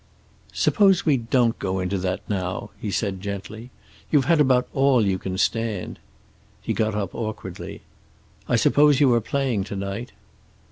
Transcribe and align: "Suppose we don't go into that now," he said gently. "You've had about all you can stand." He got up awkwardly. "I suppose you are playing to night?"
"Suppose 0.55 1.05
we 1.05 1.15
don't 1.17 1.59
go 1.59 1.77
into 1.77 1.99
that 1.99 2.27
now," 2.27 2.71
he 2.79 2.89
said 2.89 3.21
gently. 3.21 3.69
"You've 4.11 4.25
had 4.25 4.41
about 4.41 4.67
all 4.73 5.05
you 5.05 5.19
can 5.19 5.37
stand." 5.37 5.99
He 6.59 6.73
got 6.73 6.95
up 6.95 7.13
awkwardly. 7.13 7.81
"I 8.49 8.55
suppose 8.55 8.99
you 8.99 9.13
are 9.13 9.21
playing 9.21 9.63
to 9.65 9.75
night?" 9.75 10.13